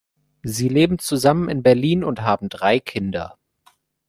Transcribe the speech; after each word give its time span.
Sie 0.41 0.67
leben 0.67 0.97
zusammen 0.97 1.47
in 1.47 1.61
Berlin 1.61 2.03
und 2.03 2.21
haben 2.23 2.49
drei 2.49 2.79
Kinder. 2.79 3.37